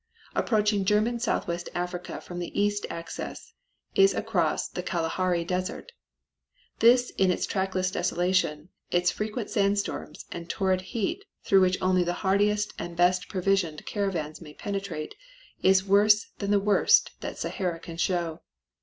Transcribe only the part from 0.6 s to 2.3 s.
German Southwest Africa